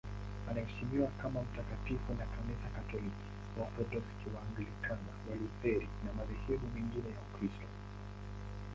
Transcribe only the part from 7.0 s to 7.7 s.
ya Ukristo.